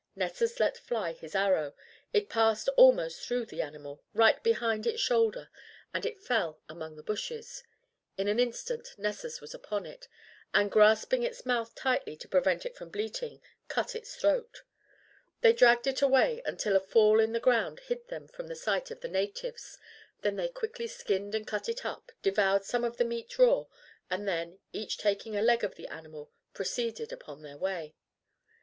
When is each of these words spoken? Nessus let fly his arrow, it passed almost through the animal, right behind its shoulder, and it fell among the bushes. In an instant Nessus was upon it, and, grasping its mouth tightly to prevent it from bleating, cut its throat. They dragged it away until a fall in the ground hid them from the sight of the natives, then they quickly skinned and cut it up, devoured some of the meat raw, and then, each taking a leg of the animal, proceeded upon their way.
Nessus 0.15 0.59
let 0.59 0.77
fly 0.79 1.13
his 1.13 1.35
arrow, 1.35 1.75
it 2.11 2.27
passed 2.27 2.67
almost 2.69 3.21
through 3.21 3.45
the 3.45 3.61
animal, 3.61 4.01
right 4.15 4.41
behind 4.43 4.87
its 4.87 4.99
shoulder, 4.99 5.51
and 5.93 6.07
it 6.07 6.19
fell 6.19 6.59
among 6.67 6.95
the 6.95 7.03
bushes. 7.03 7.63
In 8.17 8.27
an 8.27 8.39
instant 8.39 8.95
Nessus 8.97 9.39
was 9.41 9.53
upon 9.53 9.85
it, 9.85 10.07
and, 10.55 10.71
grasping 10.71 11.21
its 11.21 11.45
mouth 11.45 11.75
tightly 11.75 12.17
to 12.17 12.27
prevent 12.27 12.65
it 12.65 12.75
from 12.75 12.89
bleating, 12.89 13.43
cut 13.67 13.93
its 13.95 14.15
throat. 14.15 14.63
They 15.41 15.53
dragged 15.53 15.85
it 15.85 16.01
away 16.01 16.41
until 16.47 16.75
a 16.75 16.79
fall 16.79 17.19
in 17.19 17.31
the 17.31 17.39
ground 17.39 17.81
hid 17.81 18.07
them 18.07 18.27
from 18.27 18.47
the 18.47 18.55
sight 18.55 18.89
of 18.89 19.01
the 19.01 19.07
natives, 19.07 19.77
then 20.21 20.35
they 20.35 20.47
quickly 20.47 20.87
skinned 20.87 21.35
and 21.35 21.45
cut 21.45 21.69
it 21.69 21.85
up, 21.85 22.11
devoured 22.23 22.63
some 22.65 22.83
of 22.83 22.97
the 22.97 23.05
meat 23.05 23.37
raw, 23.37 23.65
and 24.09 24.27
then, 24.27 24.57
each 24.73 24.97
taking 24.97 25.35
a 25.37 25.43
leg 25.43 25.63
of 25.63 25.75
the 25.75 25.85
animal, 25.85 26.31
proceeded 26.55 27.13
upon 27.13 27.43
their 27.43 27.59
way. 27.59 27.93